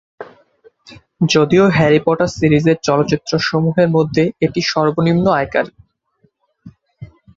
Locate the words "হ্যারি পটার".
1.69-2.29